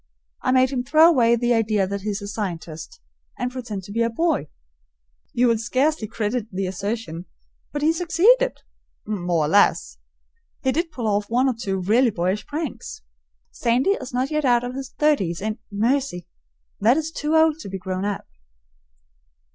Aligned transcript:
I 0.41 0.51
made 0.51 0.71
him 0.71 0.83
throw 0.83 1.07
away 1.07 1.35
the 1.35 1.53
idea 1.53 1.85
that 1.85 2.01
he 2.01 2.09
is 2.09 2.23
a 2.23 2.27
scientist, 2.27 2.99
and 3.37 3.51
pretend 3.51 3.83
to 3.83 3.91
be 3.91 4.01
a 4.01 4.09
boy. 4.09 4.47
You 5.31 5.45
will 5.47 5.59
scarcely 5.59 6.07
credit 6.07 6.47
the 6.51 6.65
assertion, 6.65 7.25
but 7.71 7.83
he 7.83 7.93
succeeded 7.93 8.57
more 9.05 9.45
or 9.45 9.47
less. 9.47 9.99
He 10.63 10.71
did 10.71 10.89
pull 10.89 11.05
off 11.07 11.29
one 11.29 11.47
or 11.47 11.53
two 11.53 11.77
really 11.79 12.09
boyish 12.09 12.47
pranks. 12.47 13.03
Sandy 13.51 13.91
is 13.91 14.11
not 14.11 14.31
yet 14.31 14.43
out 14.43 14.63
of 14.63 14.73
his 14.73 14.89
thirties 14.97 15.39
and, 15.39 15.59
mercy! 15.71 16.25
that 16.79 16.97
is 16.97 17.11
too 17.11 17.35
early 17.35 17.57
to 17.59 17.69
be 17.69 17.77
grown 17.77 18.03
up. 18.03 18.25